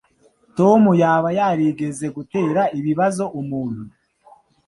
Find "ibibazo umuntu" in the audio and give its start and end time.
2.79-3.83